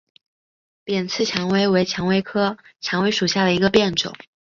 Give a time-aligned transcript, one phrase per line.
[0.83, 4.15] 扁刺蔷薇为蔷薇科蔷薇属下的一个变种。